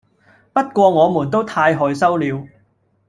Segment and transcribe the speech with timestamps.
[0.51, 2.47] 不過我們都太害羞了